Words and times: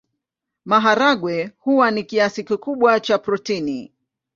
Maharagwe 0.65 1.51
huwa 1.59 1.91
na 1.91 2.01
kiasi 2.01 2.43
kikubwa 2.43 2.99
cha 2.99 3.17
protini. 3.17 3.93